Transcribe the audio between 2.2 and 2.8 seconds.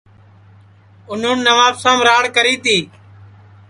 کری تی